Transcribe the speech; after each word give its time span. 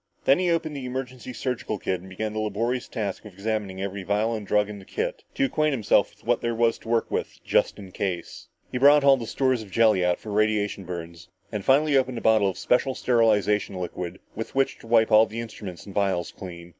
Then 0.25 0.39
he 0.39 0.49
opened 0.49 0.75
the 0.75 0.87
emergency 0.87 1.31
surgical 1.31 1.77
kit 1.77 1.99
and 2.01 2.09
began 2.09 2.33
the 2.33 2.39
laborious 2.39 2.87
task 2.87 3.23
of 3.23 3.33
examining 3.33 3.79
every 3.83 4.01
vial 4.01 4.33
and 4.33 4.47
drug 4.47 4.67
in 4.67 4.79
the 4.79 4.83
kit 4.83 5.23
to 5.35 5.45
acquaint 5.45 5.73
himself 5.73 6.09
with 6.09 6.23
what 6.23 6.41
there 6.41 6.55
was 6.55 6.79
to 6.79 6.89
work 6.89 7.11
with 7.11 7.39
just 7.45 7.77
in 7.77 7.91
case. 7.91 8.47
He 8.71 8.79
brought 8.79 9.03
all 9.03 9.15
the 9.17 9.27
stores 9.27 9.61
of 9.61 9.69
jelly 9.69 10.03
out 10.03 10.17
for 10.17 10.31
radiation 10.31 10.85
burns 10.85 11.29
and 11.51 11.63
finally 11.63 11.95
opened 11.95 12.17
a 12.17 12.21
bottle 12.21 12.49
of 12.49 12.57
special 12.57 12.95
sterilization 12.95 13.75
liquid 13.75 14.17
with 14.33 14.55
which 14.55 14.79
to 14.79 14.87
wipe 14.87 15.11
all 15.11 15.27
the 15.27 15.39
instruments 15.39 15.85
and 15.85 15.93
vials 15.93 16.31
clean. 16.31 16.69